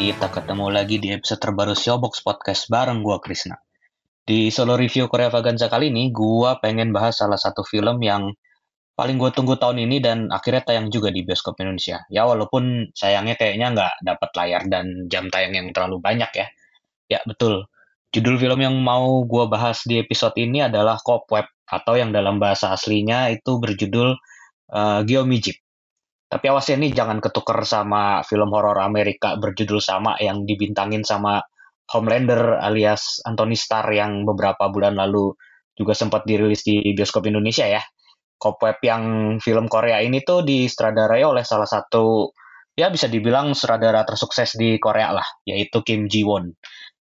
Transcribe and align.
Kita 0.00 0.32
ketemu 0.32 0.72
lagi 0.72 0.96
di 0.96 1.12
episode 1.12 1.44
terbaru 1.44 1.76
Showbox 1.76 2.24
Podcast 2.24 2.72
bareng 2.72 3.04
gua 3.04 3.20
Krisna. 3.20 3.60
Di 4.24 4.48
solo 4.48 4.72
review 4.72 5.12
Korea 5.12 5.28
Vaganza 5.28 5.68
kali 5.68 5.92
ini, 5.92 6.08
gua 6.08 6.56
pengen 6.56 6.88
bahas 6.88 7.20
salah 7.20 7.36
satu 7.36 7.60
film 7.68 8.00
yang 8.00 8.32
paling 8.96 9.20
gue 9.20 9.28
tunggu 9.28 9.60
tahun 9.60 9.84
ini 9.84 10.00
dan 10.00 10.32
akhirnya 10.32 10.64
tayang 10.64 10.88
juga 10.88 11.12
di 11.12 11.20
bioskop 11.20 11.60
Indonesia. 11.60 12.00
Ya 12.08 12.24
walaupun 12.24 12.88
sayangnya 12.96 13.36
kayaknya 13.36 13.76
nggak 13.76 13.92
dapat 14.00 14.30
layar 14.40 14.62
dan 14.72 15.04
jam 15.12 15.28
tayang 15.28 15.52
yang 15.52 15.68
terlalu 15.76 16.00
banyak 16.00 16.32
ya. 16.32 16.46
Ya 17.12 17.20
betul. 17.28 17.68
Judul 18.08 18.40
film 18.40 18.64
yang 18.64 18.80
mau 18.80 19.20
gua 19.28 19.52
bahas 19.52 19.84
di 19.84 20.00
episode 20.00 20.32
ini 20.40 20.64
adalah 20.64 20.96
Cobweb 20.96 21.44
atau 21.68 22.00
yang 22.00 22.08
dalam 22.08 22.40
bahasa 22.40 22.72
aslinya 22.72 23.28
itu 23.28 23.60
berjudul 23.60 24.16
uh, 24.72 25.04
Geomijip. 25.04 25.60
Tapi 26.30 26.46
awas 26.46 26.70
ya 26.70 26.78
nih 26.78 26.94
jangan 26.94 27.18
ketuker 27.18 27.58
sama 27.66 28.22
film 28.22 28.54
horor 28.54 28.78
Amerika 28.78 29.34
berjudul 29.34 29.82
sama 29.82 30.14
yang 30.22 30.46
dibintangin 30.46 31.02
sama 31.02 31.42
Homelander 31.90 32.62
alias 32.62 33.18
Anthony 33.26 33.58
Starr 33.58 33.90
yang 33.90 34.22
beberapa 34.22 34.70
bulan 34.70 34.94
lalu 34.94 35.34
juga 35.74 35.90
sempat 35.90 36.22
dirilis 36.22 36.62
di 36.62 36.94
bioskop 36.94 37.26
Indonesia 37.26 37.66
ya. 37.66 37.82
Cobweb 38.40 38.78
yang 38.80 39.04
film 39.42 39.66
Korea 39.66 39.98
ini 40.00 40.22
tuh 40.22 40.46
disutradarai 40.46 41.26
oleh 41.26 41.42
salah 41.42 41.66
satu 41.66 42.30
ya 42.78 42.88
bisa 42.88 43.10
dibilang 43.10 43.52
sutradara 43.52 44.06
tersukses 44.06 44.54
di 44.56 44.78
Korea 44.80 45.12
lah, 45.12 45.26
yaitu 45.44 45.82
Kim 45.82 46.06
Ji 46.06 46.22
Won. 46.22 46.54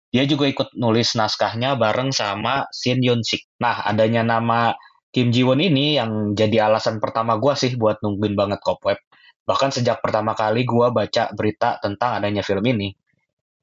Dia 0.09 0.25
juga 0.25 0.49
ikut 0.49 0.73
nulis 0.75 1.13
naskahnya 1.15 1.77
bareng 1.77 2.11
sama 2.17 2.65
Shin 2.73 3.05
Yun 3.05 3.21
Sik. 3.21 3.61
Nah, 3.61 3.85
adanya 3.85 4.25
nama 4.25 4.73
Kim 5.13 5.31
Ji 5.31 5.45
Won 5.45 5.61
ini 5.61 6.01
yang 6.01 6.33
jadi 6.33 6.67
alasan 6.67 6.99
pertama 6.99 7.37
gua 7.37 7.55
sih 7.55 7.77
buat 7.77 8.01
nungguin 8.01 8.35
banget 8.35 8.59
Cobweb. 8.65 8.99
Bahkan 9.49 9.81
sejak 9.81 10.05
pertama 10.05 10.37
kali 10.37 10.69
gua 10.69 10.93
baca 10.93 11.33
berita 11.33 11.81
tentang 11.81 12.21
adanya 12.21 12.45
film 12.45 12.69
ini. 12.69 12.93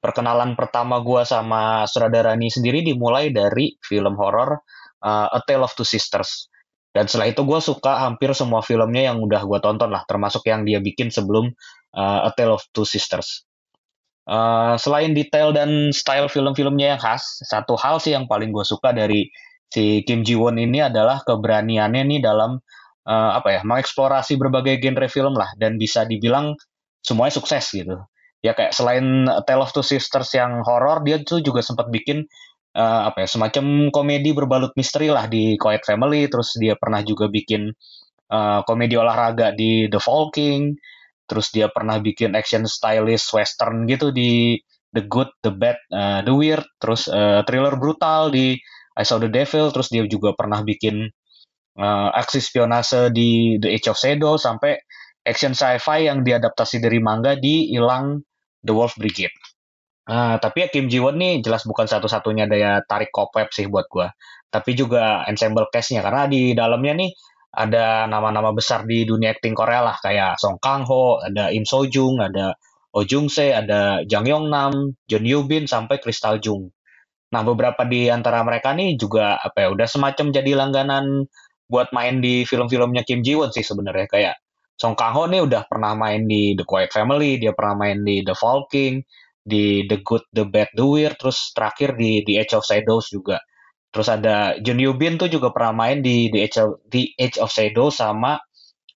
Perkenalan 0.02 0.58
pertama 0.58 0.98
gua 1.06 1.22
sama 1.22 1.86
sutradara 1.86 2.34
ini 2.34 2.50
sendiri 2.50 2.82
dimulai 2.82 3.30
dari 3.30 3.78
film 3.86 4.18
horor 4.18 4.66
uh, 5.06 5.30
A 5.30 5.40
Tale 5.46 5.62
of 5.62 5.78
Two 5.78 5.86
Sisters. 5.86 6.50
Dan 6.96 7.12
setelah 7.12 7.28
itu 7.28 7.44
gue 7.44 7.60
suka 7.60 8.08
hampir 8.08 8.32
semua 8.32 8.64
filmnya 8.64 9.12
yang 9.12 9.20
udah 9.20 9.44
gue 9.44 9.60
tonton 9.60 9.92
lah, 9.92 10.08
termasuk 10.08 10.48
yang 10.48 10.64
dia 10.64 10.80
bikin 10.80 11.12
sebelum 11.12 11.52
uh, 11.92 12.24
A 12.24 12.32
Tale 12.32 12.56
of 12.56 12.64
Two 12.72 12.88
Sisters. 12.88 13.44
Uh, 14.24 14.80
selain 14.80 15.12
detail 15.12 15.52
dan 15.52 15.92
style 15.92 16.32
film-filmnya 16.32 16.96
yang 16.96 17.02
khas, 17.04 17.44
satu 17.44 17.76
hal 17.76 18.00
sih 18.00 18.16
yang 18.16 18.32
paling 18.32 18.50
gue 18.56 18.64
suka 18.64 18.96
dari 18.96 19.28
si 19.68 20.08
Kim 20.08 20.24
Ji 20.24 20.40
Won 20.40 20.56
ini 20.56 20.88
adalah 20.88 21.20
keberaniannya 21.28 22.04
nih 22.16 22.20
dalam 22.24 22.64
uh, 23.08 23.32
apa 23.38 23.50
ya, 23.58 23.62
mengeksplorasi 23.64 24.36
berbagai 24.36 24.82
genre 24.82 25.08
film 25.08 25.34
lah 25.38 25.54
dan 25.56 25.78
bisa 25.80 26.04
dibilang 26.04 26.58
semuanya 27.06 27.38
sukses 27.38 27.66
gitu. 27.72 28.02
Ya 28.42 28.54
kayak 28.54 28.74
selain 28.78 29.26
Tale 29.46 29.62
of 29.66 29.74
Two 29.74 29.86
Sisters 29.86 30.30
yang 30.38 30.62
horor, 30.62 31.02
dia 31.02 31.18
tuh 31.22 31.42
juga 31.42 31.66
sempat 31.66 31.90
bikin 31.90 32.30
uh, 32.78 33.10
apa 33.10 33.26
ya 33.26 33.28
semacam 33.30 33.90
komedi 33.90 34.36
berbalut 34.38 34.76
misteri 34.78 35.10
lah 35.10 35.26
di 35.26 35.58
Quiet 35.58 35.82
Family. 35.82 36.30
Terus 36.30 36.54
dia 36.62 36.78
pernah 36.78 37.02
juga 37.02 37.26
bikin 37.32 37.74
uh, 38.30 38.62
komedi 38.68 38.96
olahraga 39.00 39.56
di 39.56 39.88
The 39.90 40.02
King 40.34 40.78
terus 41.26 41.50
dia 41.50 41.74
pernah 41.74 41.98
bikin 41.98 42.38
action 42.38 42.70
stylish 42.70 43.34
western 43.34 43.90
gitu 43.90 44.14
di 44.14 44.62
The 44.94 45.10
Good 45.10 45.42
The 45.42 45.52
Bad 45.52 45.78
uh, 45.90 46.20
The 46.22 46.34
Weird. 46.34 46.66
Terus 46.78 47.10
uh, 47.10 47.42
thriller 47.50 47.76
brutal 47.82 48.30
di 48.30 48.54
I 48.96 49.04
Saw 49.04 49.18
the 49.18 49.32
Devil. 49.32 49.74
Terus 49.74 49.90
dia 49.90 50.06
juga 50.06 50.38
pernah 50.38 50.62
bikin 50.62 51.10
uh, 51.80 52.10
aksi 52.16 52.40
spionase 52.42 53.12
di 53.12 53.60
The 53.62 53.70
Age 53.76 53.88
of 53.92 54.00
Shadow 54.00 54.36
sampai 54.40 54.80
action 55.26 55.58
sci-fi 55.58 56.08
yang 56.08 56.22
diadaptasi 56.22 56.80
dari 56.80 57.02
manga 57.02 57.36
di 57.36 57.72
Hilang 57.74 58.22
The 58.62 58.74
Wolf 58.74 58.98
Brigade 58.98 59.56
Uh, 60.06 60.38
tapi 60.38 60.62
ya 60.62 60.68
Kim 60.70 60.86
Ji 60.86 61.02
Won 61.02 61.18
nih 61.18 61.42
jelas 61.42 61.66
bukan 61.66 61.90
satu-satunya 61.90 62.46
daya 62.46 62.78
tarik 62.86 63.10
Cobweb 63.10 63.50
sih 63.50 63.66
buat 63.66 63.90
gue. 63.90 64.06
Tapi 64.54 64.78
juga 64.78 65.26
ensemble 65.26 65.66
cast-nya 65.74 66.06
karena 66.06 66.30
di 66.30 66.54
dalamnya 66.54 66.94
nih 67.02 67.12
ada 67.58 68.06
nama-nama 68.06 68.54
besar 68.54 68.86
di 68.86 69.02
dunia 69.02 69.34
acting 69.34 69.58
Korea 69.58 69.82
lah 69.82 69.98
kayak 69.98 70.38
Song 70.38 70.62
Kang 70.62 70.86
Ho, 70.86 71.18
ada 71.26 71.50
Im 71.50 71.66
So 71.66 71.90
Jung, 71.90 72.22
ada 72.22 72.54
Oh 72.94 73.02
Jung 73.02 73.34
Se, 73.34 73.50
ada 73.50 74.06
Jang 74.06 74.30
Yong 74.30 74.46
Nam, 74.48 74.94
John 75.10 75.26
Yoo 75.26 75.50
Bin 75.50 75.66
sampai 75.66 75.98
Crystal 75.98 76.38
Jung. 76.38 76.70
Nah 77.34 77.42
beberapa 77.42 77.82
di 77.90 78.06
antara 78.06 78.46
mereka 78.46 78.78
nih 78.78 79.02
juga 79.02 79.42
apa 79.42 79.66
ya 79.66 79.68
udah 79.74 79.88
semacam 79.90 80.30
jadi 80.30 80.52
langganan 80.54 81.26
buat 81.66 81.90
main 81.92 82.22
di 82.22 82.46
film-filmnya 82.46 83.02
Kim 83.04 83.26
Ji 83.26 83.34
Won 83.38 83.50
sih 83.50 83.66
sebenarnya 83.66 84.08
kayak 84.10 84.36
Song 84.76 84.94
Kang 85.00 85.16
Ho 85.16 85.24
nih 85.24 85.40
udah 85.40 85.64
pernah 85.72 85.96
main 85.96 86.28
di 86.28 86.52
The 86.52 86.68
Quiet 86.68 86.92
Family, 86.92 87.40
dia 87.40 87.56
pernah 87.56 87.88
main 87.88 88.04
di 88.04 88.20
The 88.28 88.36
Fall 88.36 88.68
di 89.46 89.86
The 89.88 90.02
Good, 90.04 90.36
The 90.36 90.44
Bad, 90.44 90.76
The 90.76 90.84
Weird, 90.84 91.16
terus 91.22 91.54
terakhir 91.56 91.96
di 91.96 92.26
The 92.28 92.44
Age 92.44 92.54
of 92.60 92.68
Shadows 92.68 93.08
juga. 93.14 93.40
Terus 93.96 94.12
ada 94.12 94.60
Jun 94.60 94.82
Yoo 94.82 94.98
Bin 95.00 95.16
tuh 95.16 95.32
juga 95.32 95.56
pernah 95.56 95.88
main 95.88 96.04
di 96.04 96.28
The 96.28 96.40
Age 96.44 96.58
of, 96.60 96.70
The 96.92 97.16
Age 97.16 97.38
of 97.40 97.48
Shadows 97.48 98.04
sama 98.04 98.36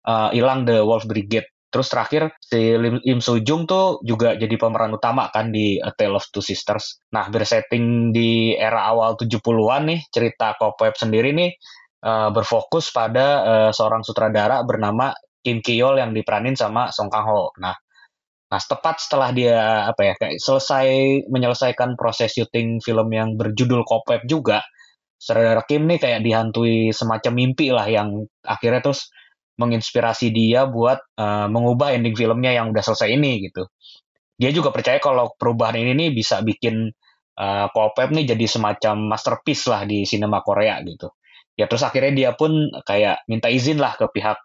uh, 0.08 0.34
Ilang 0.34 0.66
The 0.66 0.82
Wolf 0.82 1.06
Brigade. 1.06 1.46
Terus 1.68 1.92
terakhir 1.92 2.32
si 2.40 2.74
Lim, 2.74 2.98
Lim 3.04 3.20
Soo 3.20 3.44
Jung 3.44 3.68
tuh 3.68 4.00
juga 4.00 4.34
jadi 4.34 4.56
pemeran 4.56 4.96
utama 4.96 5.28
kan 5.30 5.52
di 5.52 5.76
A 5.78 5.92
Tale 5.92 6.16
of 6.16 6.26
Two 6.32 6.42
Sisters. 6.42 7.04
Nah, 7.12 7.28
bersetting 7.28 8.10
di 8.10 8.56
era 8.56 8.88
awal 8.88 9.14
70-an 9.20 9.82
nih, 9.84 10.00
cerita 10.08 10.56
Cobweb 10.56 10.96
sendiri 10.96 11.30
nih 11.36 11.52
uh, 12.02 12.30
berfokus 12.34 12.90
pada 12.90 13.26
uh, 13.42 13.70
seorang 13.74 14.02
sutradara 14.02 14.62
bernama 14.66 15.14
Kim 15.42 15.62
Ki-yeol 15.62 16.02
yang 16.02 16.10
diperanin 16.12 16.58
sama 16.58 16.90
Song 16.90 17.08
Kang 17.08 17.26
Ho. 17.26 17.54
Nah, 17.62 17.74
Nah, 18.48 18.60
tepat 18.64 18.96
setelah 18.96 19.28
dia 19.36 19.84
apa 19.84 20.00
ya 20.08 20.14
kayak 20.16 20.40
selesai 20.40 20.88
menyelesaikan 21.28 22.00
proses 22.00 22.32
syuting 22.32 22.80
film 22.80 23.12
yang 23.12 23.36
berjudul 23.36 23.84
Cobweb 23.84 24.24
juga, 24.24 24.64
saudara 25.20 25.60
Kim 25.68 25.84
nih 25.84 26.00
kayak 26.00 26.24
dihantui 26.24 26.88
semacam 26.96 27.32
mimpi 27.36 27.68
lah 27.68 27.84
yang 27.84 28.24
akhirnya 28.40 28.80
terus 28.80 29.12
menginspirasi 29.60 30.32
dia 30.32 30.64
buat 30.64 30.96
uh, 31.20 31.44
mengubah 31.52 31.92
ending 31.92 32.16
filmnya 32.16 32.56
yang 32.56 32.72
udah 32.72 32.80
selesai 32.80 33.12
ini 33.12 33.52
gitu. 33.52 33.68
Dia 34.40 34.48
juga 34.54 34.72
percaya 34.72 34.96
kalau 35.02 35.34
perubahan 35.36 35.76
ini 35.76 35.92
nih 35.92 36.10
bisa 36.16 36.40
bikin 36.40 36.88
uh, 37.36 37.66
Cobweb 37.68 38.16
nih 38.16 38.32
jadi 38.32 38.46
semacam 38.48 39.12
masterpiece 39.12 39.68
lah 39.68 39.84
di 39.84 40.08
sinema 40.08 40.40
Korea 40.40 40.80
gitu. 40.88 41.12
Ya 41.58 41.66
terus 41.66 41.82
akhirnya 41.82 42.14
dia 42.14 42.30
pun 42.38 42.70
kayak 42.86 43.26
minta 43.26 43.50
izin 43.50 43.82
lah 43.82 43.98
ke 43.98 44.06
pihak 44.14 44.38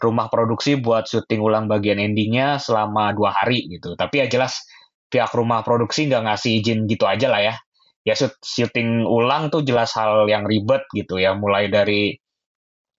rumah 0.00 0.32
produksi 0.32 0.80
buat 0.80 1.04
syuting 1.06 1.38
ulang 1.44 1.68
bagian 1.68 2.00
endingnya 2.00 2.56
selama 2.56 3.12
dua 3.12 3.36
hari 3.36 3.68
gitu. 3.68 3.92
Tapi 3.94 4.24
ya 4.24 4.26
jelas 4.26 4.64
pihak 5.12 5.30
rumah 5.36 5.60
produksi 5.60 6.08
nggak 6.08 6.24
ngasih 6.24 6.64
izin 6.64 6.88
gitu 6.88 7.04
aja 7.04 7.28
lah 7.28 7.40
ya. 7.44 7.54
Ya 8.04 8.16
syuting 8.16 9.04
ulang 9.04 9.48
tuh 9.52 9.60
jelas 9.64 9.92
hal 9.96 10.24
yang 10.24 10.48
ribet 10.48 10.84
gitu 10.96 11.20
ya. 11.20 11.36
Mulai 11.36 11.68
dari 11.68 12.16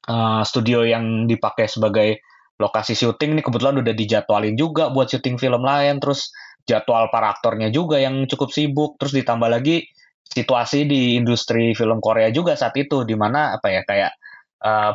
uh, 0.09 0.41
studio 0.45 0.85
yang 0.85 1.25
dipakai 1.25 1.65
sebagai 1.65 2.21
lokasi 2.55 2.95
syuting 2.95 3.35
ini 3.35 3.41
kebetulan 3.43 3.81
udah 3.83 3.93
dijadwalin 3.97 4.55
juga 4.55 4.93
buat 4.93 5.09
syuting 5.09 5.41
film 5.41 5.65
lain. 5.65 5.97
Terus 5.97 6.29
jadwal 6.65 7.09
para 7.13 7.33
aktornya 7.33 7.69
juga 7.69 7.97
yang 7.97 8.29
cukup 8.29 8.49
sibuk. 8.53 8.97
Terus 9.01 9.13
ditambah 9.13 9.49
lagi 9.49 9.85
situasi 10.25 10.89
di 10.89 11.15
industri 11.15 11.71
film 11.77 12.01
Korea 12.01 12.33
juga 12.33 12.57
saat 12.57 12.75
itu 12.75 13.05
di 13.07 13.13
mana 13.13 13.55
apa 13.55 13.67
ya 13.71 13.81
kayak 13.85 14.11
uh, 14.65 14.91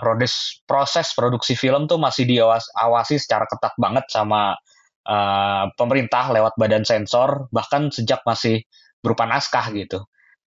proses 0.67 1.09
produksi 1.15 1.55
film 1.55 1.87
tuh 1.87 1.97
masih 1.97 2.27
diawasi 2.27 3.17
secara 3.17 3.47
ketat 3.47 3.75
banget 3.79 4.05
sama 4.11 4.59
uh, 5.07 5.65
pemerintah 5.79 6.35
lewat 6.35 6.59
badan 6.59 6.83
sensor 6.83 7.47
bahkan 7.55 7.89
sejak 7.89 8.21
masih 8.27 8.67
berupa 9.01 9.25
naskah 9.25 9.71
gitu. 9.73 10.05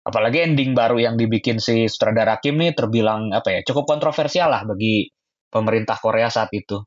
Apalagi 0.07 0.41
ending 0.41 0.73
baru 0.73 0.97
yang 0.97 1.21
dibikin 1.21 1.61
si 1.61 1.85
sutradara 1.85 2.41
Kim 2.41 2.57
nih 2.57 2.73
terbilang 2.73 3.29
apa 3.35 3.61
ya 3.61 3.61
cukup 3.67 3.85
kontroversial 3.85 4.49
lah 4.49 4.65
bagi 4.65 5.05
pemerintah 5.53 6.01
Korea 6.01 6.33
saat 6.33 6.49
itu. 6.57 6.81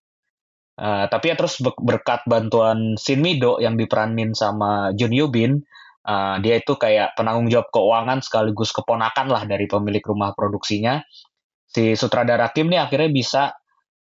Uh, 0.82 1.06
tapi 1.06 1.30
ya 1.30 1.36
terus 1.38 1.62
berkat 1.62 2.26
bantuan 2.26 2.98
Shin 2.98 3.22
Mido 3.22 3.62
yang 3.62 3.78
diperanin 3.78 4.34
sama 4.34 4.90
Jun 4.98 5.14
Yoo 5.14 5.30
Bin, 5.30 5.62
uh, 6.06 6.38
dia 6.42 6.62
itu 6.62 6.74
kayak 6.78 7.14
penanggung 7.18 7.48
jawab 7.52 7.70
keuangan 7.70 8.20
sekaligus 8.24 8.74
keponakan 8.74 9.28
lah 9.30 9.44
dari 9.46 9.66
pemilik 9.66 10.04
rumah 10.04 10.34
produksinya. 10.34 11.02
Si 11.72 11.96
sutradara 11.96 12.52
Kim 12.52 12.68
nih 12.68 12.84
akhirnya 12.84 13.10
bisa 13.10 13.44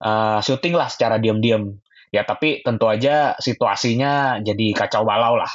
uh, 0.01 0.39
syuting 0.39 0.77
lah 0.77 0.87
secara 0.87 1.19
diam-diam. 1.19 1.77
Ya 2.13 2.23
tapi 2.23 2.63
tentu 2.63 2.87
aja 2.87 3.35
situasinya 3.35 4.39
jadi 4.39 4.71
kacau 4.71 5.03
balau 5.03 5.35
lah. 5.35 5.51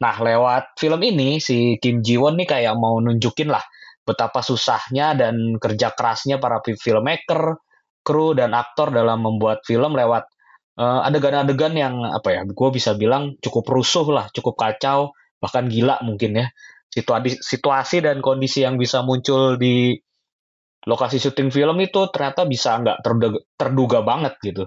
Nah 0.00 0.16
lewat 0.16 0.76
film 0.80 1.00
ini 1.04 1.40
si 1.40 1.76
Kim 1.80 2.00
Ji 2.00 2.16
Won 2.16 2.40
nih 2.40 2.48
kayak 2.48 2.74
mau 2.76 2.96
nunjukin 3.00 3.52
lah 3.52 3.64
betapa 4.06 4.38
susahnya 4.40 5.18
dan 5.18 5.58
kerja 5.58 5.90
kerasnya 5.90 6.38
para 6.38 6.62
filmmaker, 6.62 7.58
kru 8.06 8.38
dan 8.38 8.54
aktor 8.54 8.94
dalam 8.94 9.26
membuat 9.26 9.66
film 9.66 9.98
lewat 9.98 10.30
uh, 10.78 11.02
adegan-adegan 11.02 11.74
yang 11.74 11.94
apa 12.06 12.28
ya 12.30 12.42
gue 12.46 12.68
bisa 12.70 12.94
bilang 12.94 13.34
cukup 13.42 13.66
rusuh 13.66 14.06
lah 14.14 14.30
cukup 14.30 14.54
kacau 14.54 15.10
bahkan 15.42 15.68
gila 15.68 16.00
mungkin 16.04 16.40
ya. 16.40 16.46
Situasi 16.86 17.42
situasi 17.42 18.00
dan 18.00 18.24
kondisi 18.24 18.64
yang 18.64 18.80
bisa 18.80 19.04
muncul 19.04 19.60
di 19.60 19.96
lokasi 20.86 21.18
syuting 21.18 21.50
film 21.50 21.76
itu 21.82 22.08
ternyata 22.14 22.46
bisa 22.46 22.78
nggak 22.78 23.02
terduga, 23.02 23.38
terduga 23.58 23.98
banget 24.06 24.34
gitu. 24.40 24.64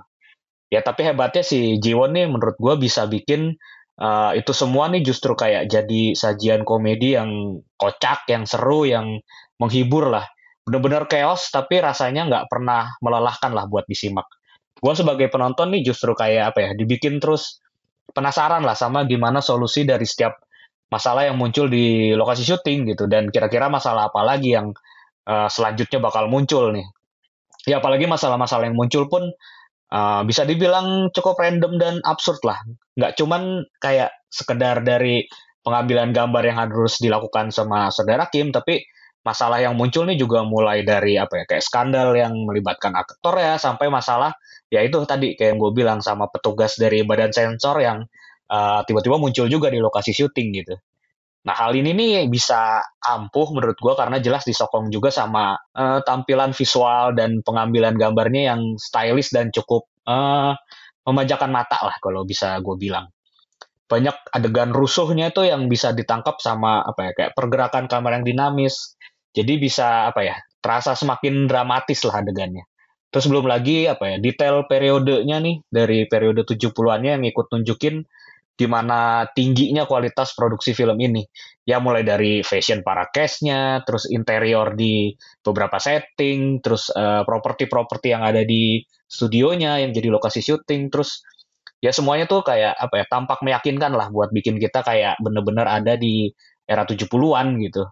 Ya 0.69 0.86
tapi 0.86 1.07
hebatnya 1.07 1.42
si 1.42 1.81
Jiwon 1.81 2.13
nih 2.13 2.30
menurut 2.30 2.54
gue 2.60 2.75
bisa 2.77 3.10
bikin 3.10 3.57
uh, 3.98 4.31
itu 4.38 4.54
semua 4.54 4.92
nih 4.92 5.01
justru 5.01 5.33
kayak 5.33 5.66
jadi 5.71 6.13
sajian 6.13 6.62
komedi 6.68 7.18
yang 7.18 7.63
kocak 7.80 8.27
yang 8.30 8.45
seru 8.45 8.86
yang 8.86 9.18
menghibur 9.57 10.12
lah. 10.12 10.27
Bener-bener 10.68 11.10
chaos 11.10 11.50
tapi 11.50 11.81
rasanya 11.81 12.30
nggak 12.30 12.45
pernah 12.51 12.94
melelahkan 13.01 13.50
lah 13.56 13.66
buat 13.66 13.89
disimak. 13.89 14.27
Gue 14.77 14.94
sebagai 14.94 15.27
penonton 15.31 15.74
nih 15.74 15.81
justru 15.88 16.13
kayak 16.13 16.54
apa 16.54 16.60
ya 16.69 16.71
dibikin 16.77 17.18
terus 17.18 17.60
penasaran 18.13 18.62
lah 18.62 18.77
sama 18.77 19.07
gimana 19.07 19.42
solusi 19.42 19.88
dari 19.88 20.06
setiap 20.06 20.38
masalah 20.89 21.25
yang 21.30 21.38
muncul 21.38 21.69
di 21.69 22.13
lokasi 22.13 22.45
syuting 22.45 22.89
gitu. 22.94 23.06
Dan 23.06 23.30
kira-kira 23.30 23.69
masalah 23.69 24.09
apa 24.09 24.21
lagi 24.25 24.53
yang 24.57 24.74
uh, 25.30 25.47
selanjutnya 25.50 26.01
bakal 26.01 26.27
muncul 26.30 26.74
nih. 26.74 26.86
Ya 27.69 27.81
apalagi 27.81 28.09
masalah-masalah 28.09 28.69
yang 28.69 28.77
muncul 28.77 29.06
pun 29.09 29.30
uh, 29.94 30.21
bisa 30.25 30.44
dibilang 30.44 31.13
cukup 31.13 31.38
random 31.38 31.77
dan 31.77 31.94
absurd 32.03 32.41
lah. 32.44 32.57
Nggak 32.97 33.15
cuman 33.18 33.63
kayak 33.81 34.12
sekedar 34.30 34.81
dari 34.86 35.25
pengambilan 35.65 36.15
gambar 36.15 36.44
yang 36.45 36.57
harus 36.57 36.97
dilakukan 37.03 37.51
sama 37.51 37.92
saudara 37.92 38.25
Kim 38.31 38.50
tapi 38.50 38.85
masalah 39.21 39.59
yang 39.59 39.75
muncul 39.75 40.07
nih 40.07 40.15
juga 40.15 40.47
mulai 40.47 40.81
dari 40.88 41.19
apa 41.19 41.44
ya 41.44 41.45
kayak 41.45 41.63
skandal 41.63 42.15
yang 42.15 42.31
melibatkan 42.47 42.95
aktor 42.95 43.35
ya 43.35 43.59
sampai 43.59 43.92
masalah 43.92 44.31
ya 44.71 44.80
itu 44.80 44.95
tadi 45.03 45.35
kayak 45.35 45.53
yang 45.53 45.59
gue 45.59 45.71
bilang 45.75 46.00
sama 46.00 46.31
petugas 46.31 46.80
dari 46.80 47.03
badan 47.03 47.35
sensor 47.35 47.75
yang 47.83 48.07
uh, 48.49 48.81
tiba-tiba 48.83 49.15
muncul 49.21 49.45
juga 49.47 49.69
di 49.69 49.79
lokasi 49.79 50.11
syuting 50.11 50.47
gitu. 50.57 50.75
Nah 51.39 51.55
hal 51.55 51.71
ini 51.71 51.95
nih 51.95 52.27
bisa 52.27 52.83
ampuh 52.99 53.55
menurut 53.55 53.79
gue 53.79 53.93
karena 53.95 54.19
jelas 54.19 54.43
disokong 54.43 54.91
juga 54.91 55.07
sama 55.07 55.55
uh, 55.55 56.03
tampilan 56.03 56.51
visual 56.51 57.15
dan 57.15 57.39
pengambilan 57.39 57.95
gambarnya 57.95 58.53
yang 58.53 58.75
stylish 58.75 59.31
dan 59.31 59.47
cukup 59.55 59.87
uh, 60.03 60.51
memanjakan 61.07 61.49
mata 61.53 61.79
lah 61.79 61.95
kalau 62.03 62.27
bisa 62.27 62.59
gue 62.59 62.75
bilang. 62.75 63.07
Banyak 63.89 64.35
adegan 64.35 64.69
rusuhnya 64.69 65.33
itu 65.33 65.47
yang 65.47 65.65
bisa 65.65 65.95
ditangkap 65.95 66.37
sama 66.43 66.85
apa 66.85 67.09
ya 67.09 67.11
kayak 67.15 67.31
pergerakan 67.33 67.89
kamera 67.89 68.21
yang 68.21 68.27
dinamis. 68.27 68.99
Jadi 69.33 69.57
bisa 69.57 70.11
apa 70.11 70.21
ya 70.21 70.35
terasa 70.59 70.93
semakin 70.93 71.47
dramatis 71.47 72.03
lah 72.05 72.21
adegannya. 72.21 72.67
Terus 73.09 73.25
belum 73.25 73.49
lagi 73.49 73.89
apa 73.89 74.05
ya 74.05 74.17
detail 74.21 74.69
periodenya 74.69 75.41
nih 75.41 75.65
dari 75.65 76.05
periode 76.05 76.45
70-annya 76.45 77.17
yang 77.17 77.25
ikut 77.25 77.49
nunjukin 77.49 78.05
gimana 78.59 79.23
tingginya 79.31 79.88
kualitas 79.88 80.35
produksi 80.35 80.75
film 80.75 81.00
ini. 81.00 81.23
Ya 81.63 81.79
mulai 81.79 82.03
dari 82.03 82.44
fashion 82.44 82.83
para 82.83 83.07
cast-nya, 83.07 83.79
terus 83.88 84.11
interior 84.11 84.75
di 84.75 85.15
beberapa 85.39 85.79
setting, 85.79 86.59
terus 86.59 86.91
uh, 86.91 87.23
properti-properti 87.23 88.11
yang 88.11 88.27
ada 88.27 88.44
di 88.44 88.83
studionya 89.07 89.79
yang 89.79 89.95
jadi 89.95 90.11
lokasi 90.11 90.44
syuting, 90.44 90.91
terus 90.91 91.23
ya 91.79 91.95
semuanya 91.95 92.27
tuh 92.27 92.44
kayak 92.44 92.75
apa 92.75 93.00
ya 93.00 93.06
tampak 93.07 93.39
meyakinkan 93.39 93.95
lah 93.95 94.11
buat 94.11 94.35
bikin 94.35 94.59
kita 94.59 94.83
kayak 94.83 95.15
bener-bener 95.23 95.63
ada 95.63 95.95
di 95.95 96.27
era 96.67 96.83
70-an 96.83 97.47
gitu. 97.63 97.88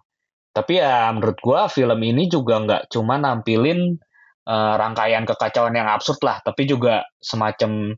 Tapi 0.52 0.84
ya 0.84 1.08
menurut 1.16 1.38
gua 1.40 1.72
film 1.72 1.98
ini 2.04 2.28
juga 2.28 2.60
nggak 2.60 2.82
cuma 2.92 3.16
nampilin 3.16 3.96
uh, 4.44 4.74
rangkaian 4.76 5.24
kekacauan 5.24 5.72
yang 5.72 5.88
absurd 5.88 6.20
lah, 6.20 6.44
tapi 6.44 6.68
juga 6.68 7.08
semacam 7.24 7.96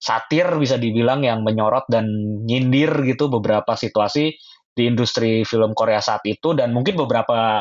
satir 0.00 0.48
bisa 0.56 0.80
dibilang 0.80 1.20
yang 1.20 1.44
menyorot 1.44 1.84
dan 1.92 2.08
nyindir 2.48 3.04
gitu 3.04 3.28
beberapa 3.28 3.76
situasi 3.76 4.32
di 4.72 4.82
industri 4.88 5.44
film 5.44 5.76
Korea 5.76 6.00
saat 6.00 6.24
itu. 6.24 6.56
Dan 6.56 6.72
mungkin 6.72 6.96
beberapa 6.96 7.60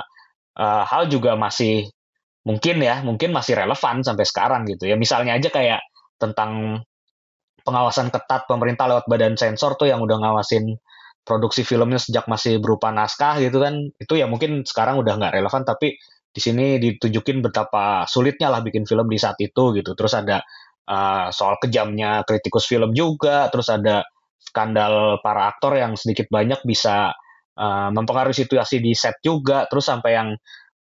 uh, 0.56 0.83
hal 0.88 1.12
juga 1.12 1.36
masih 1.36 1.91
mungkin 2.47 2.80
ya 2.80 3.03
mungkin 3.03 3.36
masih 3.36 3.59
relevan 3.59 4.01
sampai 4.01 4.24
sekarang 4.24 4.63
gitu 4.71 4.88
ya. 4.88 4.95
Misalnya 4.95 5.36
aja 5.36 5.51
kayak 5.51 5.83
tentang 6.15 6.81
pengawasan 7.68 8.07
ketat 8.09 8.47
pemerintah 8.47 8.88
lewat 8.88 9.06
badan 9.12 9.35
sensor 9.35 9.75
tuh 9.75 9.92
yang 9.92 10.00
udah 10.00 10.18
ngawasin 10.24 10.80
produksi 11.27 11.68
filmnya 11.68 12.00
sejak 12.00 12.25
masih 12.31 12.63
berupa 12.63 12.89
naskah 12.95 13.35
gitu 13.44 13.59
kan. 13.59 13.92
Itu 14.00 14.15
ya 14.15 14.31
mungkin 14.31 14.63
sekarang 14.63 15.03
udah 15.03 15.19
nggak 15.19 15.33
relevan 15.35 15.68
tapi 15.68 16.00
di 16.30 16.39
sini 16.39 16.80
ditunjukin 16.80 17.42
betapa 17.42 18.06
sulitnya 18.06 18.47
lah 18.53 18.63
bikin 18.63 18.88
film 18.88 19.12
di 19.12 19.19
saat 19.19 19.35
itu 19.44 19.75
gitu. 19.75 19.92
Terus 19.92 20.13
ada 20.15 20.39
uh, 20.89 21.30
soal 21.30 21.62
kejamnya 21.62 22.25
kritikus 22.25 22.65
film 22.65 22.91
juga, 22.97 23.47
terus 23.53 23.69
ada 23.69 24.03
skandal 24.41 25.21
para 25.21 25.53
aktor 25.53 25.77
yang 25.77 25.94
sedikit 25.94 26.25
banyak 26.33 26.65
bisa 26.65 27.13
uh, 27.56 27.89
mempengaruhi 27.94 28.33
situasi 28.33 28.81
di 28.81 28.97
set 28.97 29.21
juga, 29.21 29.69
terus 29.69 29.86
sampai 29.86 30.12
yang 30.18 30.30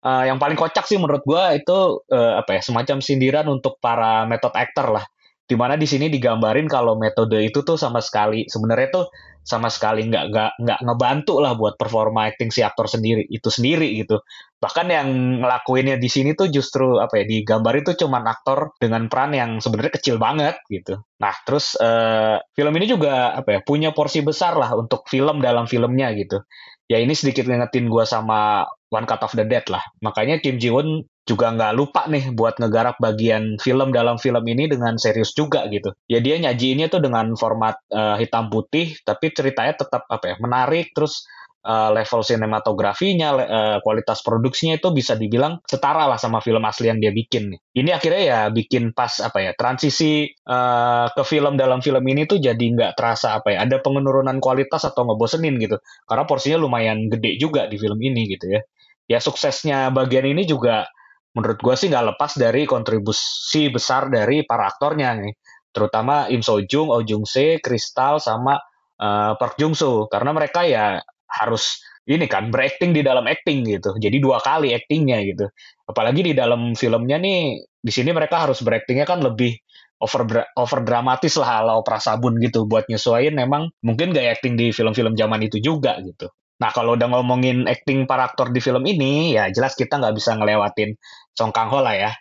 uh, 0.03 0.23
yang 0.25 0.41
paling 0.41 0.57
kocak 0.57 0.83
sih 0.89 0.97
menurut 0.97 1.21
gue 1.23 1.43
itu 1.61 1.77
uh, 2.11 2.41
apa 2.41 2.59
ya 2.59 2.61
semacam 2.65 2.97
sindiran 2.99 3.47
untuk 3.47 3.77
para 3.77 4.25
method 4.25 4.51
actor 4.57 4.99
lah 4.99 5.05
di 5.43 5.55
mana 5.59 5.75
di 5.75 5.83
sini 5.83 6.07
digambarin 6.07 6.71
kalau 6.71 6.95
metode 6.95 7.35
itu 7.43 7.61
tuh 7.67 7.75
sama 7.75 7.99
sekali 7.99 8.47
sebenarnya 8.47 8.89
tuh 8.91 9.05
sama 9.43 9.67
sekali 9.67 10.07
nggak 10.07 10.31
nggak 10.31 10.51
nggak 10.55 10.79
ngebantu 10.87 11.43
lah 11.43 11.51
buat 11.59 11.75
performa 11.75 12.31
acting 12.31 12.47
si 12.47 12.63
aktor 12.63 12.87
sendiri 12.87 13.27
itu 13.27 13.51
sendiri 13.51 13.91
gitu. 13.99 14.23
Bahkan 14.63 14.87
yang 14.87 15.07
ngelakuinnya 15.43 15.99
di 15.99 16.07
sini 16.07 16.31
tuh 16.31 16.47
justru 16.47 16.95
apa 17.03 17.19
ya 17.19 17.27
digambar 17.27 17.75
itu 17.83 17.91
cuman 17.99 18.23
aktor 18.23 18.71
dengan 18.79 19.11
peran 19.11 19.35
yang 19.35 19.59
sebenarnya 19.59 19.99
kecil 19.99 20.15
banget 20.15 20.55
gitu. 20.71 21.03
Nah 21.19 21.35
terus 21.43 21.75
uh, 21.75 22.39
film 22.55 22.73
ini 22.79 22.87
juga 22.87 23.35
apa 23.35 23.59
ya 23.59 23.61
punya 23.67 23.91
porsi 23.91 24.23
besar 24.23 24.55
lah 24.55 24.71
untuk 24.79 25.03
film 25.11 25.43
dalam 25.43 25.67
filmnya 25.67 26.15
gitu. 26.15 26.39
Ya 26.87 27.03
ini 27.03 27.11
sedikit 27.11 27.43
ngingetin 27.43 27.91
gue 27.91 28.03
sama 28.07 28.63
One 28.95 29.07
Cut 29.07 29.27
of 29.27 29.35
the 29.35 29.43
Dead 29.43 29.67
lah. 29.67 29.83
Makanya 29.99 30.39
Kim 30.39 30.55
Ji 30.55 30.71
Won 30.71 31.03
juga 31.23 31.55
nggak 31.55 31.73
lupa 31.73 32.03
nih 32.11 32.35
buat 32.35 32.59
ngegarap 32.59 32.99
bagian 32.99 33.55
film 33.55 33.95
dalam 33.95 34.19
film 34.19 34.43
ini 34.43 34.67
dengan 34.67 34.99
serius 34.99 35.31
juga 35.31 35.63
gitu. 35.71 35.95
Ya 36.11 36.19
dia 36.19 36.35
nyajiinnya 36.35 36.91
tuh 36.91 36.99
dengan 36.99 37.31
format 37.39 37.79
uh, 37.95 38.19
hitam 38.19 38.51
putih, 38.51 38.99
tapi 39.07 39.31
ceritanya 39.31 39.79
tetap 39.79 40.03
apa 40.11 40.35
ya 40.35 40.35
menarik, 40.43 40.91
terus 40.91 41.23
uh, 41.63 41.89
level 41.95 42.21
sinematografinya, 42.27 43.29
uh, 43.39 43.77
kualitas 43.79 44.19
produksinya 44.19 44.75
itu 44.75 44.91
bisa 44.91 45.15
dibilang 45.15 45.63
setara 45.63 46.11
lah 46.11 46.19
sama 46.19 46.43
film 46.43 46.61
asli 46.67 46.91
yang 46.91 46.99
dia 46.99 47.15
bikin. 47.15 47.55
Ini 47.55 47.89
akhirnya 47.95 48.21
ya 48.23 48.39
bikin 48.51 48.91
pas 48.91 49.23
apa 49.23 49.39
ya 49.39 49.51
transisi 49.55 50.27
uh, 50.27 51.07
ke 51.07 51.23
film 51.23 51.55
dalam 51.55 51.79
film 51.79 52.03
ini 52.03 52.27
tuh 52.27 52.43
jadi 52.43 52.59
nggak 52.59 52.99
terasa 52.99 53.39
apa 53.39 53.55
ya 53.55 53.63
ada 53.63 53.79
penurunan 53.79 54.37
kualitas 54.43 54.83
atau 54.83 55.07
ngebosenin 55.07 55.55
gitu. 55.63 55.79
Karena 56.03 56.27
porsinya 56.27 56.59
lumayan 56.59 57.07
gede 57.07 57.39
juga 57.39 57.71
di 57.71 57.79
film 57.79 57.97
ini 58.03 58.27
gitu 58.27 58.59
ya. 58.59 58.61
Ya 59.03 59.19
suksesnya 59.19 59.91
bagian 59.91 60.23
ini 60.23 60.47
juga 60.47 60.87
menurut 61.33 61.59
gue 61.59 61.75
sih 61.77 61.89
nggak 61.89 62.15
lepas 62.15 62.31
dari 62.37 62.63
kontribusi 62.69 63.69
besar 63.73 64.09
dari 64.13 64.45
para 64.45 64.69
aktornya 64.69 65.17
nih. 65.17 65.33
Terutama 65.73 66.29
Im 66.29 66.45
So 66.45 66.61
Jung, 66.61 66.93
Oh 66.93 67.01
Jung 67.01 67.25
Se, 67.25 67.57
Kristal 67.57 68.21
sama 68.21 68.61
uh, 69.01 69.33
Park 69.37 69.57
Jung 69.57 69.73
Soo. 69.73 70.05
Karena 70.05 70.29
mereka 70.31 70.61
ya 70.65 71.01
harus 71.25 71.81
ini 72.05 72.29
kan 72.29 72.53
berakting 72.53 72.93
di 72.93 73.01
dalam 73.01 73.25
acting 73.25 73.65
gitu. 73.65 73.97
Jadi 73.97 74.21
dua 74.21 74.37
kali 74.37 74.77
actingnya 74.77 75.25
gitu. 75.25 75.49
Apalagi 75.89 76.21
di 76.21 76.33
dalam 76.37 76.77
filmnya 76.77 77.17
nih 77.17 77.65
di 77.65 77.91
sini 77.91 78.13
mereka 78.13 78.45
harus 78.45 78.61
beraktingnya 78.61 79.09
kan 79.09 79.25
lebih 79.25 79.57
over 79.97 80.45
over 80.53 80.79
dramatis 80.85 81.33
lah 81.41 81.65
ala 81.65 81.81
prasabun 81.81 82.37
gitu. 82.37 82.69
Buat 82.69 82.85
nyesuaiin 82.93 83.33
memang 83.33 83.73
mungkin 83.81 84.13
gak 84.13 84.37
acting 84.37 84.53
di 84.53 84.69
film-film 84.69 85.17
zaman 85.17 85.41
itu 85.41 85.57
juga 85.57 85.97
gitu 86.05 86.29
Nah, 86.63 86.71
kalau 86.71 86.95
udah 86.95 87.11
ngomongin 87.11 87.67
acting 87.67 88.07
para 88.07 88.31
aktor 88.31 88.55
di 88.55 88.63
film 88.63 88.87
ini, 88.87 89.35
ya 89.35 89.51
jelas 89.51 89.75
kita 89.75 89.99
nggak 89.99 90.15
bisa 90.15 90.31
ngelewatin 90.39 90.95
Song 91.35 91.51
Kang 91.51 91.67
Ho 91.67 91.83
lah 91.83 91.91
ya. 91.91 92.11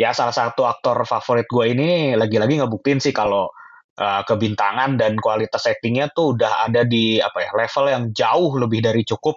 Ya, 0.00 0.16
salah 0.16 0.32
satu 0.32 0.64
aktor 0.64 1.04
favorit 1.04 1.44
gue 1.44 1.64
ini 1.68 2.16
lagi-lagi 2.16 2.64
ngebuktiin 2.64 2.98
sih 2.98 3.12
kalau 3.12 3.52
uh, 4.00 4.22
kebintangan 4.24 4.96
dan 4.96 5.20
kualitas 5.20 5.68
actingnya 5.68 6.08
tuh 6.16 6.32
udah 6.32 6.64
ada 6.64 6.88
di 6.88 7.20
apa 7.20 7.44
ya 7.44 7.50
level 7.52 7.84
yang 7.92 8.04
jauh 8.16 8.56
lebih 8.56 8.80
dari 8.80 9.04
cukup 9.04 9.36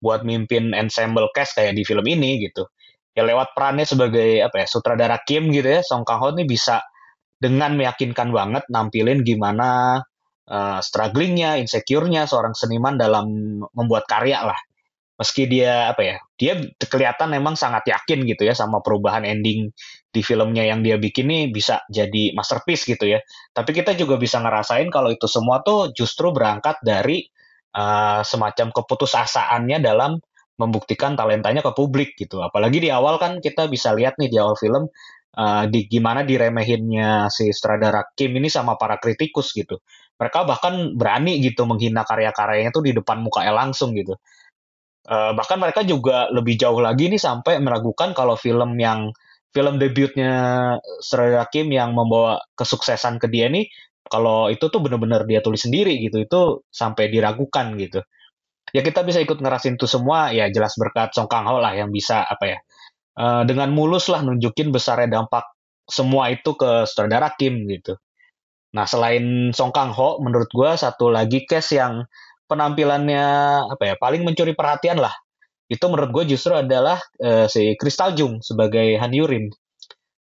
buat 0.00 0.22
mimpin 0.22 0.72
ensemble 0.72 1.28
cast 1.34 1.58
kayak 1.58 1.74
di 1.74 1.82
film 1.82 2.06
ini 2.06 2.46
gitu. 2.46 2.70
Ya 3.12 3.26
lewat 3.26 3.58
perannya 3.58 3.84
sebagai 3.84 4.38
apa 4.38 4.64
ya 4.64 4.66
sutradara 4.70 5.18
Kim 5.26 5.50
gitu 5.50 5.66
ya, 5.66 5.82
Song 5.82 6.06
Kang 6.06 6.22
Ho 6.22 6.30
ini 6.30 6.46
bisa 6.46 6.78
dengan 7.42 7.74
meyakinkan 7.74 8.30
banget 8.30 8.64
nampilin 8.70 9.26
gimana 9.26 9.98
uh, 10.50 10.80
strugglingnya, 10.82 11.62
insecure-nya 11.62 12.26
seorang 12.26 12.52
seniman 12.52 12.98
dalam 12.98 13.26
membuat 13.72 14.04
karya 14.10 14.42
lah. 14.42 14.58
Meski 15.20 15.44
dia 15.44 15.92
apa 15.92 16.00
ya 16.00 16.16
dia 16.40 16.56
kelihatan 16.80 17.28
memang 17.28 17.52
sangat 17.52 17.84
yakin 17.84 18.24
gitu 18.24 18.48
ya 18.48 18.56
sama 18.56 18.80
perubahan 18.80 19.28
ending 19.28 19.68
di 20.08 20.20
filmnya 20.24 20.64
yang 20.64 20.80
dia 20.80 20.96
bikin 20.96 21.28
nih 21.28 21.52
bisa 21.52 21.84
jadi 21.92 22.32
masterpiece 22.32 22.88
gitu 22.88 23.04
ya. 23.04 23.20
Tapi 23.52 23.70
kita 23.76 23.92
juga 23.94 24.16
bisa 24.16 24.40
ngerasain 24.40 24.88
kalau 24.88 25.12
itu 25.12 25.28
semua 25.28 25.60
tuh 25.60 25.92
justru 25.92 26.32
berangkat 26.32 26.80
dari 26.80 27.28
uh, 27.76 28.24
semacam 28.24 28.72
keputusasaannya 28.72 29.78
dalam 29.84 30.16
membuktikan 30.56 31.12
talentanya 31.16 31.60
ke 31.60 31.72
publik 31.76 32.16
gitu. 32.16 32.40
Apalagi 32.40 32.80
di 32.80 32.88
awal 32.88 33.20
kan 33.20 33.44
kita 33.44 33.68
bisa 33.68 33.92
lihat 33.92 34.16
nih 34.16 34.32
di 34.32 34.36
awal 34.40 34.56
film 34.56 34.88
uh, 35.36 35.64
di 35.68 35.84
gimana 35.84 36.24
diremehinnya 36.24 37.28
si 37.28 37.52
sutradara 37.52 38.08
Kim 38.16 38.32
ini 38.40 38.48
sama 38.48 38.80
para 38.80 38.96
kritikus 38.96 39.52
gitu 39.52 39.84
mereka 40.20 40.44
bahkan 40.44 40.92
berani 40.92 41.40
gitu 41.40 41.64
menghina 41.64 42.04
karya-karyanya 42.04 42.70
tuh 42.70 42.84
di 42.84 42.92
depan 42.92 43.24
mukanya 43.24 43.56
langsung 43.56 43.96
gitu. 43.96 44.20
Uh, 45.08 45.32
bahkan 45.32 45.56
mereka 45.56 45.80
juga 45.80 46.28
lebih 46.28 46.60
jauh 46.60 46.76
lagi 46.76 47.08
nih 47.08 47.16
sampai 47.16 47.56
meragukan 47.56 48.12
kalau 48.12 48.36
film 48.36 48.76
yang 48.76 49.08
film 49.50 49.80
debutnya 49.80 50.76
Sri 51.00 51.34
Kim 51.48 51.72
yang 51.72 51.96
membawa 51.96 52.38
kesuksesan 52.52 53.16
ke 53.16 53.26
dia 53.32 53.48
nih 53.48 53.66
kalau 54.06 54.52
itu 54.52 54.68
tuh 54.68 54.78
bener-bener 54.84 55.24
dia 55.24 55.40
tulis 55.40 55.64
sendiri 55.64 55.96
gitu 56.04 56.20
itu 56.20 56.40
sampai 56.68 57.08
diragukan 57.08 57.74
gitu. 57.80 58.04
Ya 58.76 58.84
kita 58.84 59.02
bisa 59.02 59.18
ikut 59.24 59.40
ngerasin 59.40 59.80
itu 59.80 59.88
semua 59.88 60.30
ya 60.36 60.46
jelas 60.52 60.76
berkat 60.76 61.16
Song 61.16 61.26
Kang 61.26 61.48
Ho 61.48 61.58
lah 61.58 61.74
yang 61.74 61.90
bisa 61.90 62.22
apa 62.22 62.44
ya 62.44 62.58
uh, 63.18 63.42
dengan 63.48 63.72
mulus 63.72 64.06
lah 64.12 64.22
nunjukin 64.22 64.70
besarnya 64.70 65.20
dampak 65.20 65.48
semua 65.90 66.30
itu 66.30 66.54
ke 66.54 66.86
saudara 66.86 67.34
Kim 67.34 67.66
gitu 67.66 67.98
nah 68.70 68.86
selain 68.86 69.50
Song 69.50 69.74
Kang 69.74 69.90
Ho 69.90 70.22
menurut 70.22 70.50
gue 70.50 70.70
satu 70.78 71.10
lagi 71.10 71.42
case 71.42 71.78
yang 71.78 72.06
penampilannya 72.46 73.26
apa 73.70 73.82
ya 73.82 73.94
paling 73.98 74.22
mencuri 74.22 74.54
perhatian 74.54 74.98
lah 74.98 75.14
itu 75.70 75.86
menurut 75.86 76.10
gue 76.10 76.34
justru 76.34 76.58
adalah 76.58 76.98
uh, 77.22 77.46
si 77.46 77.78
Crystal 77.78 78.10
Jung 78.18 78.42
sebagai 78.42 78.98
Han 78.98 79.14
Yurin. 79.14 79.46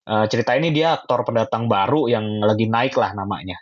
Uh, 0.05 0.29
cerita 0.29 0.53
ini 0.53 0.69
dia 0.69 0.93
aktor 0.93 1.25
pendatang 1.25 1.65
baru 1.65 2.05
yang 2.05 2.45
lagi 2.45 2.69
naik 2.69 2.93
lah 2.93 3.17
namanya. 3.17 3.57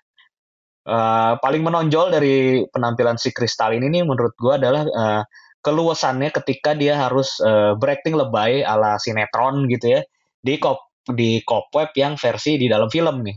Uh, 0.83 1.39
paling 1.39 1.63
menonjol 1.63 2.11
dari 2.11 2.63
penampilan 2.67 3.15
si 3.15 3.31
Crystal 3.31 3.71
ini 3.71 3.87
nih 3.87 4.03
menurut 4.03 4.35
gue 4.35 4.53
adalah 4.59 4.83
uh, 4.83 5.23
keluasannya 5.63 6.31
ketika 6.35 6.75
dia 6.75 6.99
harus 6.99 7.39
uh, 7.39 7.75
berakting 7.79 8.19
lebay 8.19 8.63
ala 8.67 8.99
sinetron 8.99 9.67
gitu 9.71 9.99
ya 9.99 10.01
di 10.43 10.59
kop 10.59 10.79
di 11.07 11.39
web 11.47 11.91
yang 11.95 12.19
versi 12.19 12.59
di 12.59 12.67
dalam 12.67 12.91
film 12.91 13.23
nih. 13.23 13.35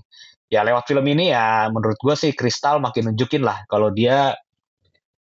Ya 0.50 0.66
lewat 0.66 0.90
film 0.90 1.06
ini 1.06 1.30
ya 1.30 1.70
menurut 1.70 1.94
gue 1.94 2.14
sih 2.18 2.34
Crystal 2.34 2.82
makin 2.82 3.14
nunjukin 3.14 3.46
lah 3.46 3.62
kalau 3.70 3.94
dia 3.94 4.34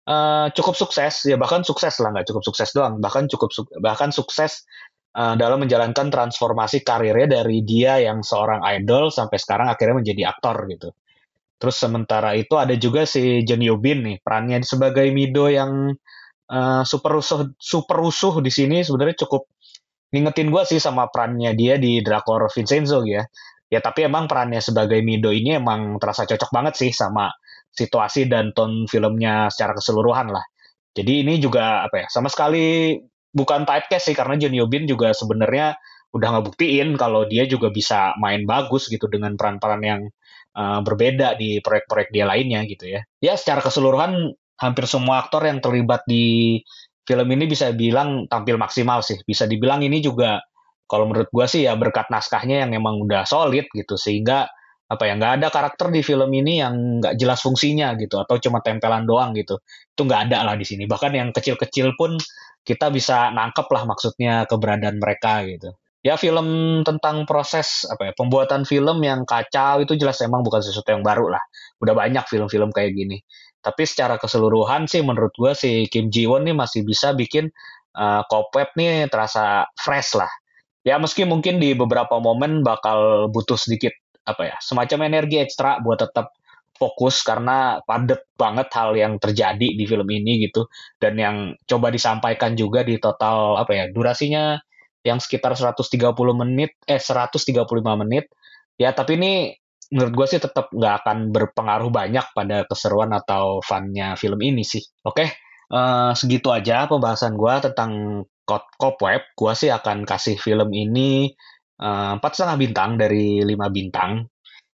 uh, 0.09 0.47
cukup 0.57 0.75
sukses 0.75 1.29
ya 1.29 1.37
bahkan 1.37 1.61
sukses 1.61 2.01
lah 2.01 2.17
nggak 2.17 2.33
cukup 2.33 2.43
sukses 2.49 2.73
doang 2.73 2.97
bahkan 2.99 3.29
cukup 3.29 3.53
su 3.53 3.69
bahkan 3.77 4.09
sukses 4.09 4.65
uh, 5.13 5.37
dalam 5.37 5.61
menjalankan 5.61 6.09
transformasi 6.09 6.81
karirnya 6.81 7.45
dari 7.45 7.61
dia 7.61 8.01
yang 8.01 8.25
seorang 8.25 8.65
idol 8.81 9.13
sampai 9.13 9.37
sekarang 9.37 9.69
akhirnya 9.69 10.01
menjadi 10.01 10.23
aktor 10.33 10.65
gitu. 10.73 10.89
Terus 11.59 11.77
sementara 11.77 12.39
itu 12.39 12.55
ada 12.55 12.73
juga 12.79 13.03
si 13.03 13.43
John 13.43 13.61
Yobin 13.61 14.07
nih 14.07 14.17
perannya 14.23 14.63
sebagai 14.63 15.11
Mido 15.11 15.51
yang 15.51 15.93
uh, 16.49 16.83
super 16.87 17.19
rusuh 17.19 17.51
super 17.59 17.99
rusuh 17.99 18.39
di 18.39 18.49
sini 18.49 18.87
sebenarnya 18.87 19.27
cukup 19.27 19.51
ngingetin 20.15 20.49
gue 20.49 20.63
sih 20.65 20.81
sama 20.81 21.11
perannya 21.13 21.53
dia 21.53 21.77
di 21.77 22.01
Drakor 22.01 22.49
Vincenzo 22.49 23.03
ya. 23.05 23.27
Ya 23.69 23.85
tapi 23.85 24.09
emang 24.09 24.25
perannya 24.25 24.65
sebagai 24.65 25.05
Mido 25.05 25.29
ini 25.29 25.61
emang 25.61 26.01
terasa 26.01 26.25
cocok 26.25 26.51
banget 26.53 26.75
sih 26.81 26.91
sama 26.93 27.29
situasi 27.69 28.25
dan 28.27 28.57
tone 28.57 28.89
filmnya 28.89 29.53
secara 29.53 29.77
keseluruhan 29.77 30.33
lah. 30.33 30.45
Jadi 30.97 31.23
ini 31.23 31.37
juga 31.39 31.85
apa 31.85 32.05
ya 32.05 32.07
sama 32.09 32.33
sekali 32.33 32.97
bukan 33.31 33.69
typecast 33.69 34.09
sih 34.11 34.17
karena 34.17 34.41
John 34.41 34.57
Yobin 34.57 34.89
juga 34.89 35.13
sebenarnya 35.13 35.77
udah 36.17 36.41
ngebuktiin 36.41 36.97
kalau 36.97 37.29
dia 37.29 37.45
juga 37.45 37.69
bisa 37.69 38.17
main 38.17 38.49
bagus 38.49 38.89
gitu 38.89 39.05
dengan 39.13 39.37
peran-peran 39.37 39.83
yang 39.85 40.01
uh, 40.57 40.81
berbeda 40.81 41.37
di 41.37 41.61
proyek-proyek 41.61 42.09
dia 42.09 42.25
lainnya 42.25 42.65
gitu 42.65 42.89
ya. 42.89 43.01
Ya 43.21 43.37
secara 43.37 43.61
keseluruhan 43.61 44.33
hampir 44.59 44.89
semua 44.89 45.23
aktor 45.23 45.45
yang 45.45 45.61
terlibat 45.61 46.03
di 46.09 46.59
film 47.05 47.29
ini 47.31 47.45
bisa 47.47 47.71
bilang 47.77 48.25
tampil 48.27 48.57
maksimal 48.57 49.05
sih. 49.05 49.21
Bisa 49.23 49.45
dibilang 49.45 49.85
ini 49.85 50.01
juga 50.01 50.41
kalau 50.89 51.05
menurut 51.05 51.29
gue 51.29 51.47
sih 51.47 51.69
ya 51.69 51.77
berkat 51.77 52.09
naskahnya 52.09 52.65
yang 52.65 52.73
emang 52.73 52.97
udah 53.05 53.29
solid 53.29 53.69
gitu 53.77 54.01
sehingga 54.01 54.49
apa 54.89 55.05
ya 55.05 55.21
nggak 55.21 55.33
ada 55.41 55.49
karakter 55.53 55.93
di 55.93 56.01
film 56.01 56.33
ini 56.33 56.65
yang 56.65 57.05
nggak 57.05 57.21
jelas 57.21 57.45
fungsinya 57.45 57.93
gitu 58.01 58.17
atau 58.25 58.41
cuma 58.41 58.65
tempelan 58.65 59.05
doang 59.05 59.37
gitu. 59.37 59.61
Itu 59.93 60.09
nggak 60.09 60.33
ada 60.33 60.49
lah 60.49 60.57
di 60.57 60.65
sini. 60.65 60.89
Bahkan 60.89 61.13
yang 61.13 61.29
kecil-kecil 61.37 61.93
pun 61.93 62.17
kita 62.65 62.89
bisa 62.89 63.29
nangkep 63.37 63.69
lah 63.69 63.85
maksudnya 63.85 64.49
keberadaan 64.49 64.97
mereka 64.97 65.45
gitu. 65.45 65.77
Ya 66.01 66.17
film 66.17 66.81
tentang 66.89 67.29
proses 67.29 67.85
apa 67.85 68.09
ya 68.09 68.13
pembuatan 68.17 68.65
film 68.65 69.05
yang 69.05 69.29
kacau 69.29 69.85
itu 69.85 69.93
jelas 70.01 70.25
emang 70.25 70.41
bukan 70.41 70.65
sesuatu 70.65 70.89
yang 70.89 71.05
baru 71.05 71.37
lah. 71.37 71.43
Udah 71.85 71.93
banyak 71.93 72.25
film-film 72.25 72.73
kayak 72.73 72.97
gini. 72.97 73.21
Tapi 73.61 73.85
secara 73.85 74.17
keseluruhan 74.17 74.89
sih 74.89 75.05
menurut 75.05 75.37
gue 75.37 75.53
si 75.53 75.85
Kim 75.93 76.09
Ji 76.09 76.25
Won 76.25 76.49
nih 76.49 76.57
masih 76.57 76.81
bisa 76.89 77.13
bikin 77.13 77.53
uh, 77.93 78.25
Cobweb 78.25 78.73
nih 78.73 79.13
terasa 79.13 79.69
fresh 79.77 80.17
lah 80.17 80.31
ya 80.87 80.97
meski 80.99 81.27
mungkin 81.27 81.59
di 81.59 81.75
beberapa 81.75 82.19
momen 82.23 82.63
bakal 82.63 83.31
butuh 83.33 83.59
sedikit 83.59 83.93
apa 84.29 84.55
ya 84.55 84.57
semacam 84.61 85.09
energi 85.09 85.41
ekstra 85.41 85.81
buat 85.81 86.05
tetap 86.05 86.37
fokus 86.79 87.27
karena 87.27 87.83
padet 87.83 88.23
banget 88.39 88.71
hal 88.71 88.95
yang 88.95 89.19
terjadi 89.19 89.75
di 89.75 89.85
film 89.85 90.07
ini 90.09 90.47
gitu. 90.47 90.71
Dan 90.97 91.19
yang 91.19 91.37
coba 91.67 91.91
disampaikan 91.91 92.55
juga 92.55 92.87
di 92.87 92.97
total 93.03 93.59
apa 93.59 93.75
ya 93.75 93.85
durasinya 93.91 94.57
yang 95.03 95.19
sekitar 95.19 95.59
130 95.59 96.15
menit 96.39 96.79
eh 96.87 97.03
135 97.03 97.67
menit. 97.99 98.31
Ya 98.79 98.95
tapi 98.95 99.19
ini 99.19 99.33
menurut 99.91 100.15
gue 100.15 100.27
sih 100.39 100.41
tetap 100.41 100.71
nggak 100.71 100.95
akan 101.05 101.19
berpengaruh 101.35 101.91
banyak 101.91 102.27
pada 102.33 102.63
keseruan 102.71 103.11
atau 103.11 103.59
funnya 103.61 104.15
film 104.15 104.39
ini 104.39 104.63
sih. 104.63 104.81
Oke? 105.03 105.27
Uh, 105.69 106.17
segitu 106.17 106.49
aja 106.49 106.89
pembahasan 106.89 107.37
gue 107.37 107.55
tentang 107.61 108.25
Cobweb 108.49 109.23
gue 109.37 109.53
sih 109.53 109.69
akan 109.69 110.09
kasih 110.09 110.41
film 110.41 110.73
ini 110.73 111.37
Eh, 111.79 112.13
empat 112.19 112.33
setengah 112.35 112.57
bintang 112.59 112.91
dari 112.99 113.39
lima 113.47 113.71
bintang. 113.71 114.27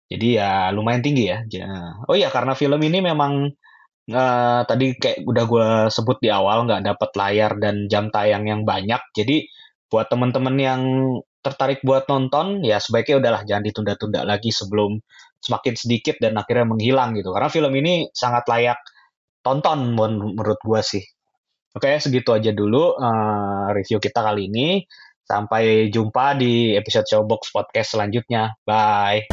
Jadi 0.07 0.39
ya 0.39 0.71
lumayan 0.71 1.03
tinggi 1.03 1.25
ya. 1.35 1.43
Oh 2.07 2.15
iya 2.15 2.29
karena 2.31 2.55
film 2.55 2.79
ini 2.85 2.99
memang 3.03 3.49
uh, 4.13 4.61
tadi 4.69 4.95
kayak 5.01 5.25
udah 5.27 5.45
gue 5.49 5.69
sebut 5.91 6.19
di 6.23 6.29
awal 6.31 6.69
nggak 6.69 6.83
dapat 6.95 7.11
layar 7.19 7.53
dan 7.59 7.91
jam 7.91 8.13
tayang 8.15 8.47
yang 8.47 8.63
banyak. 8.63 9.03
Jadi 9.19 9.49
buat 9.91 10.07
temen-temen 10.13 10.57
yang 10.61 10.83
tertarik 11.43 11.83
buat 11.83 12.07
nonton 12.07 12.63
ya 12.63 12.79
sebaiknya 12.79 13.19
udahlah 13.19 13.43
jangan 13.49 13.65
ditunda-tunda 13.67 14.23
lagi 14.23 14.55
sebelum 14.55 15.01
semakin 15.43 15.75
sedikit 15.75 16.17
dan 16.23 16.39
akhirnya 16.39 16.67
menghilang 16.71 17.19
gitu. 17.19 17.35
Karena 17.35 17.51
film 17.51 17.73
ini 17.83 18.07
sangat 18.15 18.47
layak 18.47 18.79
tonton 19.43 19.97
menurut 19.99 20.61
gue 20.63 20.81
sih. 20.87 21.03
Oke 21.73 21.97
segitu 21.97 22.37
aja 22.37 22.53
dulu 22.53 22.93
uh, 22.97 23.73
review 23.73 23.97
kita 23.97 24.21
kali 24.21 24.53
ini. 24.53 24.85
Sampai 25.25 25.89
jumpa 25.89 26.37
di 26.37 26.77
episode 26.77 27.09
Showbox 27.09 27.49
Podcast 27.55 27.97
selanjutnya. 27.97 28.53
Bye. 28.69 29.33